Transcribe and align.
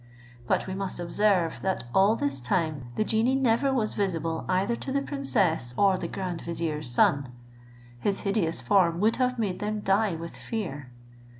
But 0.47 0.65
we 0.65 0.73
must 0.73 0.99
observe, 0.99 1.61
that 1.61 1.83
all 1.93 2.15
this 2.15 2.41
time 2.41 2.85
the 2.95 3.03
genie 3.03 3.35
never 3.35 3.71
was 3.71 3.93
visible 3.93 4.47
either 4.49 4.75
to 4.77 4.91
the 4.91 5.03
princess 5.03 5.75
or 5.77 5.95
the 5.95 6.07
grand 6.07 6.41
vizier's 6.41 6.89
son. 6.89 7.31
His 7.99 8.21
hideous 8.21 8.61
form 8.61 8.99
would 8.99 9.17
have 9.17 9.37
made 9.37 9.59
them 9.59 9.81
die 9.81 10.15
with 10.15 10.35
fear. 10.35 10.89